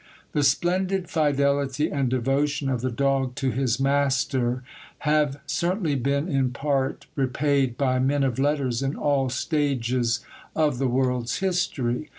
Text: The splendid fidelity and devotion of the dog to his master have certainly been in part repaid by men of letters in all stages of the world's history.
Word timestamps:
The 0.31 0.41
splendid 0.41 1.11
fidelity 1.11 1.91
and 1.91 2.09
devotion 2.09 2.69
of 2.69 2.81
the 2.81 2.89
dog 2.89 3.35
to 3.35 3.51
his 3.51 3.79
master 3.79 4.63
have 5.05 5.39
certainly 5.45 5.93
been 5.93 6.27
in 6.27 6.49
part 6.49 7.05
repaid 7.15 7.77
by 7.77 7.99
men 7.99 8.23
of 8.23 8.39
letters 8.39 8.81
in 8.81 8.95
all 8.95 9.29
stages 9.29 10.21
of 10.55 10.79
the 10.79 10.87
world's 10.87 11.37
history. 11.37 12.09